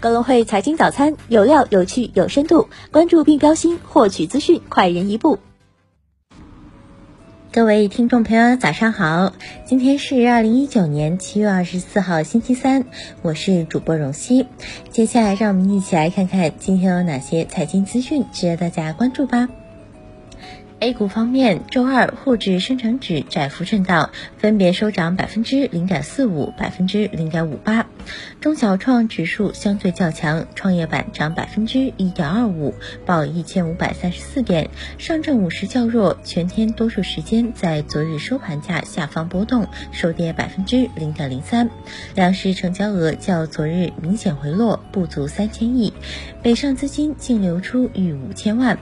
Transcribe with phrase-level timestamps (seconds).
[0.00, 5.38] 高隆汇财经早餐有料、有趣、有深度，关注并标新，获取资讯快人一步。
[7.52, 9.34] 各位听众朋友，早上好！
[9.66, 12.86] 今天是二零一九年七月二十四号，星期三，
[13.20, 14.46] 我是主播荣熙。
[14.88, 19.50] 接下来，让我们一起来看看今天有哪些财经资讯值得大家关注吧。
[20.78, 24.08] A 股方面，周二沪指、深成指窄幅震荡，
[24.38, 27.86] 分别收涨百分之零点四五、百分之零点五八。
[28.40, 34.70] 中小创指数相对较强，创业板涨百分之一点二五，报一千五百三十四点。
[34.98, 41.68] 上证五十较弱，全天多数时间在昨日收盘价下方波动，收跌百分之零点零三。
[42.14, 45.92] 两市成交额较昨日明显回落，不足三千亿。
[46.42, 48.78] 北上资金净流出逾五千万。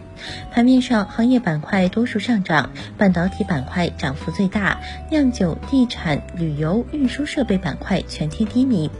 [0.52, 8.90] 盘面上，行业板块多数上涨，半导体板块涨幅最大，酿酒、地产、旅游、运输设备板块全天低迷。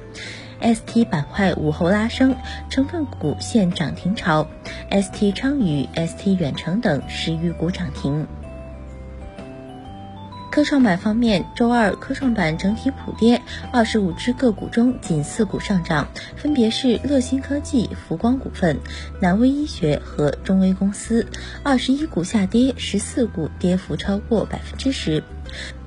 [0.61, 2.35] ST 板块午后拉升，
[2.69, 4.49] 成分股现涨停潮
[4.91, 8.27] ，ST 昌宇、ST 远程等十余股涨停。
[10.59, 13.40] 科创板方面，周二科创板整体普跌，
[13.73, 18.76] 二十五只个股中仅四股上涨，分别是乐新科技、福光股份、
[19.20, 21.24] 南威医学和中威公司。
[21.62, 25.23] 二十一股下跌，十四股跌幅超过百分之十。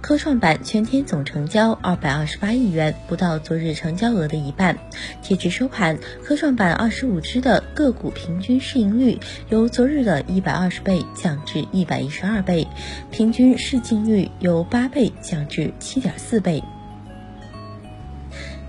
[0.01, 4.77] 科创板全天总成交二百二十八亿元，不到昨日成交额的一半。
[5.21, 12.67] 截至收盘，科创板二十五只的个股平均市盈率由昨日的一百二十倍降至一百一十二倍，
[13.11, 16.63] 平均市净率由八倍降至七点四倍。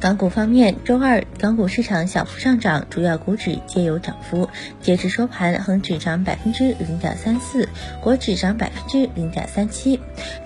[0.03, 4.49] 港股方面，周二港股市场小幅上涨，主要股指皆有涨幅。
[4.81, 7.69] 截至收盘，恒指涨百分之零点三四，
[8.01, 10.01] 国指涨百分之零点三七。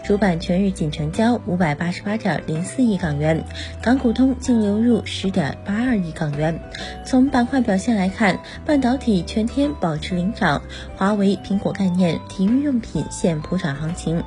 [0.04, 3.42] 主板全日仅成交五百八十八点零四亿港元，
[3.80, 6.60] 港股通净流入十点八二亿港元。
[7.06, 10.60] 从板块表现来看，半导体全天保持领涨，
[10.98, 14.22] 华为、苹果概念、体育用品现普涨行情，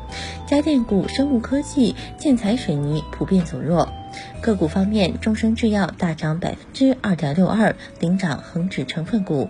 [0.47, 3.87] 家电股、生物科技、建材水泥普遍走弱。
[4.41, 9.49] 个股方面，中生制药大涨百分之二点六二，领涨恒指成分股；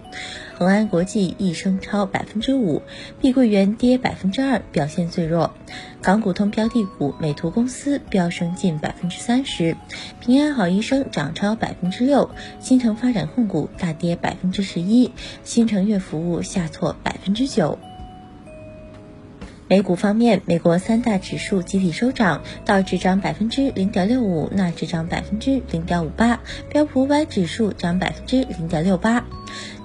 [0.58, 2.81] 恒安国际亦升超百分之五，
[3.22, 5.53] 碧桂园跌百分之二，表现最弱。
[6.02, 9.75] 港股通标的股，美图公司飙升近百分之三十，
[10.19, 15.12] 平安好医生涨超百分之六，新城发展控股大跌百分之十一，
[15.44, 17.78] 新城悦服务下挫百分之九。
[19.69, 26.40] 美股方面，美国三大指数集体收涨，道指涨百分之零点六五，纳指涨百分之零点五八，
[26.72, 29.24] 标普五百指数涨百分之零点六八，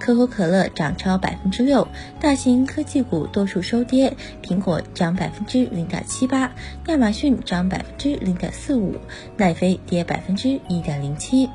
[0.00, 1.86] 可口可乐涨超百分之六，
[2.18, 6.50] 大型科技股多数收跌，苹果涨百分之零点七八，
[6.86, 8.96] 亚马逊涨百分之零点四五，
[9.36, 11.50] 奈飞跌百分之一点零七。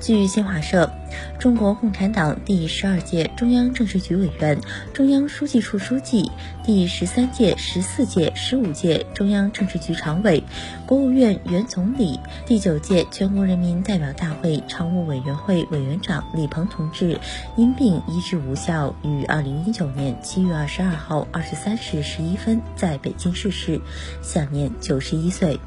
[0.00, 0.90] 据新华社。
[1.38, 4.60] 中国共产党第十二届中央政治局委员、
[4.92, 6.30] 中央书记处书记，
[6.64, 10.42] 第十三届、十四届、十五届中央政治局常委，
[10.86, 17.18] 国务院原总理，第九届全国人民代表大会常务委员会委员长李鹏同志
[17.56, 23.80] 因病医治无效，于二零一九年七月二十二号二十三时十一分在北京逝世，
[24.22, 25.58] 享年九十一岁。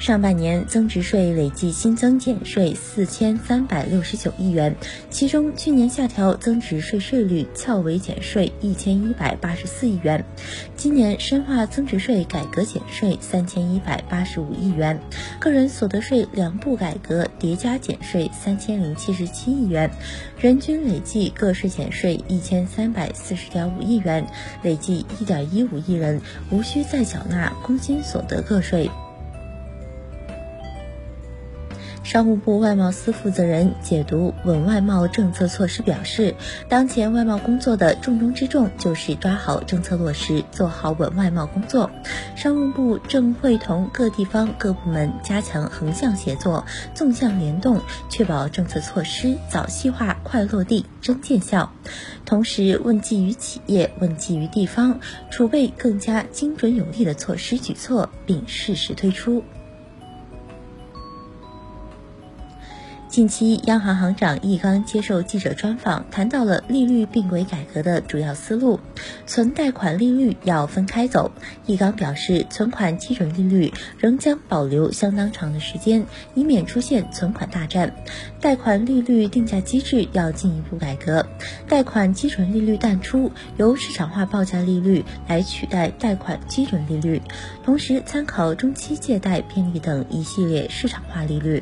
[0.00, 4.74] 上半年增值税累计新增减税四千三百六十九亿元，
[5.10, 10.24] 其中去年下调增值税税率翘尾减税一千一百八十四亿元，
[10.74, 14.98] 今年深化增值税改革减税三千一百八十五亿元，
[15.38, 19.90] 个人所得税两步改革叠加减税三千零七十七亿元，
[20.40, 24.26] 人均累计个税减税一千三百四十点五亿元，
[24.62, 28.88] 累计一点一五亿人无需再缴纳工薪所得个税。
[32.10, 36.34] 商务部外贸司负责人解读稳外贸政策措施表示，
[36.68, 41.88] 当前外贸工作的重中之重就是抓好政策落实，做好稳外贸工作。
[42.34, 51.72] 商务部正会同各地方各部门加强横向协作、纵向联动，确保政策措施早细化、快落地、真见效。
[52.26, 54.98] 同时，问计于企业、问计于地方，
[55.30, 59.44] 储备更加精准有力的措施举措，并适时推出。
[63.10, 68.78] 近期，央行行长易纲接受记者专访，谈到了利率并轨改革的主要思路，
[69.26, 71.32] 存贷款利率要分开走。
[71.66, 77.92] 易纲表示，存款基准利率仍将保留相当长的时间，以免出现存款大战。
[78.40, 81.26] 贷款利率定价机制要进一步改革，
[81.68, 87.20] 贷款基准利率淡出，由市场化报价利率来取代贷款基准利率，
[87.64, 91.60] 同时参考中期借贷便利等一系列市场化利率。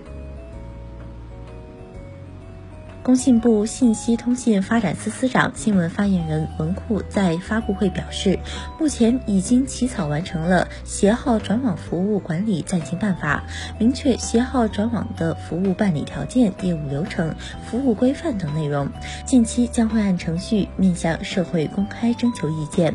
[3.03, 8.39] 工信部信息通信发展司司长、新闻发言人文库在发布会表示，
[8.79, 13.45] 目前已经起草完成了《携号转网服务管理暂行办法》，
[13.79, 17.35] 明确携号转网的服务办理条件、业务流程、
[17.65, 18.91] 服务规范等内容，
[19.25, 22.95] 近期将会按程序面向社会公开征求意见。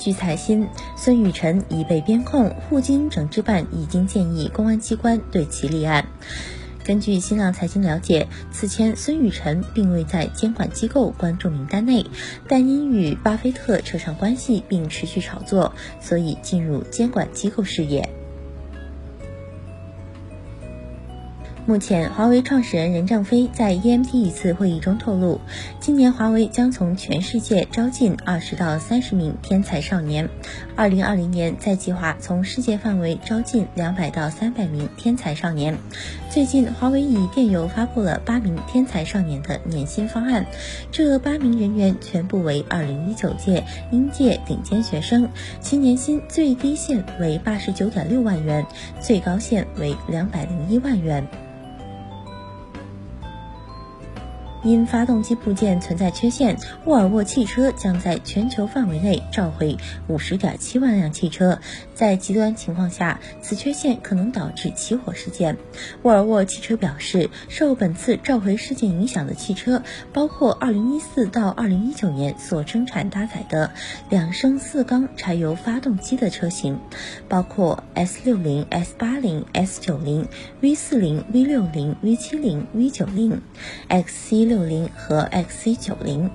[0.00, 0.66] 据财新，
[0.96, 6.06] 孙雨晨已被编控，互金整治办已经建议公安机关对其立案。
[6.82, 12.06] 根据新浪财经了解，此前孙雨晨并未在监管机构关注名单内，
[12.48, 18.08] 但因与巴菲特扯上关系并持续炒作，所以进入监管机构视野。
[21.70, 25.40] 目前，华为创始人任正非在 EMT 一次会议中透露，
[25.78, 30.28] 今年华为将从全世界招进二十到三十名天才少年，
[30.74, 35.78] 二零二零年再计划从世界范围招进两百到三百名天才少年。
[36.28, 40.46] 最近，华为以电邮发布了八名天才少年的年薪方案，
[40.90, 43.62] 这八名人员全部为二零一九届
[43.92, 45.28] 应届顶尖学生，
[45.60, 48.66] 其年薪最低限为八十九点六万元，
[49.00, 51.24] 最高限为两百零一万元。
[54.62, 59.76] 因发动机部件存在缺陷，沃尔沃汽车将在全球范围内召回
[60.06, 61.58] 五十点七万辆汽车。
[61.94, 65.56] 在极端情况下，此缺陷可能导致起火事件。
[66.02, 73.70] 沃尔沃汽车表示，受本次召回事件影响的汽车包括2014到2019年所生产搭载的
[74.10, 76.78] 两升四缸柴油发动机的车型，
[77.28, 80.26] 包括 S60、S80、S90、
[80.62, 83.38] V40、V60、V70、V90、
[83.88, 84.49] XC。
[84.50, 86.28] 六零和 XC 九零。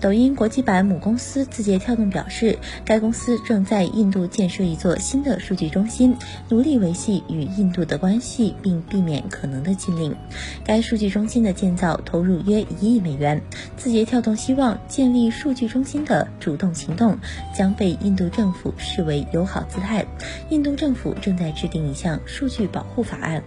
[0.00, 6.16] 抖音国际版母公司字节跳动表示，该公司正在印度建设一座新的数据中心，
[6.48, 10.16] 努力维系与印度的关系，并避免可能的禁令。
[10.64, 13.42] 该数据中心的建造投入约一亿美元。
[13.76, 17.18] 字节跳动希望建立数据中心的主动行动
[17.54, 20.06] 将被印度政府视为友好姿态。
[20.48, 23.44] 印度政府正在制定一项数据保护法案。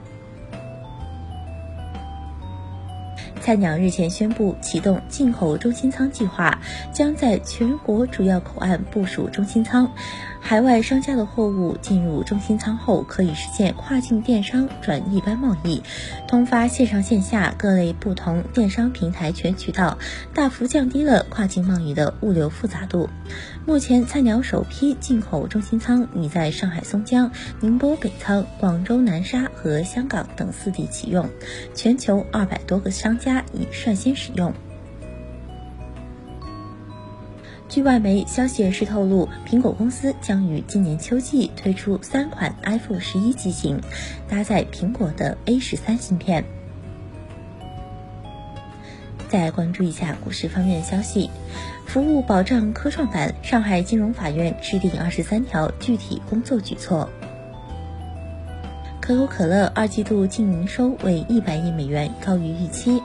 [3.45, 6.59] 菜鸟日前宣布启动进口中心仓计划，
[6.91, 9.87] 将在全国主要口岸部署中心仓。
[10.47, 15.81] 海外商家的货物进入中心仓后，可以实现跨境电商转一般贸易，
[16.27, 19.97] 通发线上线下各类不同电商平台全渠道，
[20.35, 23.09] 大幅降低了跨境贸易的物流复杂度。
[23.65, 31.27] 目前，菜鸟首批进口中心仓已在上海松江、宁波北仓、广州南沙和香港等四地启用，
[31.73, 34.53] 全球二百多个商家已率先使用。
[37.67, 43.81] 据外媒消息人士透露，苹果公司将于今年秋季推出三款 iPhone 十一机型，
[44.29, 46.45] 搭载苹果的 A 十三芯片。
[49.27, 51.29] 再关注一下股市方面的消息，
[51.87, 57.09] 服务保障科创板，上海金融法院制定二十三条具体工作举措。
[59.01, 63.01] 可口可乐二季度净营收为一百亿美元，高于预期。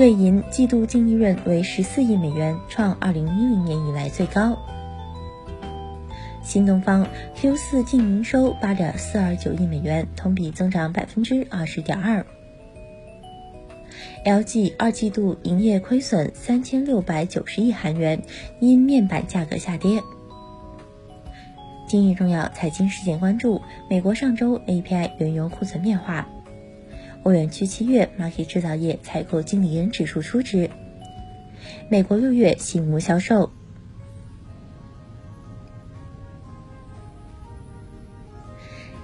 [0.00, 4.56] 瑞银季度净利润为十四亿美元，创二零一零年以来最高。
[6.42, 12.24] 新东方 Q 四净营收八点四二九亿美元，同比增长百分之二十点二。
[14.24, 18.22] LG 二季度营业亏损三千六百九十亿韩元，
[18.58, 20.00] 因面板价格下跌。
[21.86, 26.26] 今日重要财经事件关注：美国上周 API 原油库存变化。
[27.22, 30.70] 欧元区七月 Market 制造业采购经理人指数初值。
[31.88, 33.50] 美国六月新屋销售。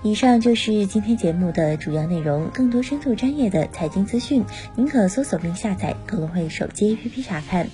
[0.03, 2.49] 以上就是今天节目的主要内容。
[2.55, 4.45] 更多深度专业的财经资讯，
[4.77, 7.69] 您可搜索并下载格隆汇手机 APP 查看。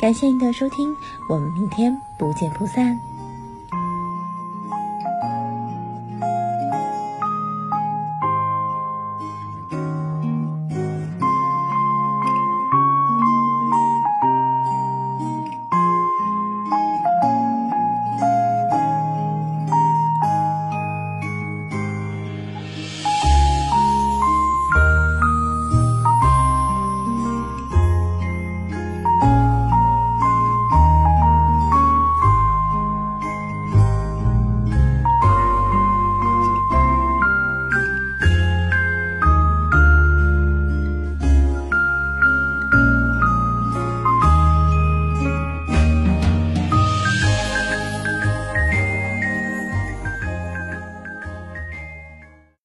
[0.00, 0.94] 感谢您的收听，
[1.30, 3.17] 我们明天不见不散。